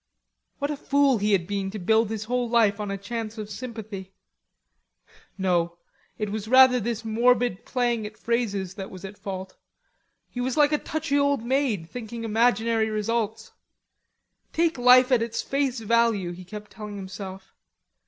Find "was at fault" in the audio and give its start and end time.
8.89-9.57